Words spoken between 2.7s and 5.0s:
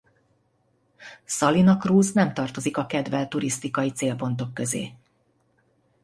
a kedvelt turisztikai célpontok közé.